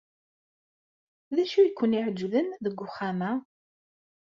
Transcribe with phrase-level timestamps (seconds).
[1.35, 3.31] D acu ay ken-iɛejben deg uxxam-a?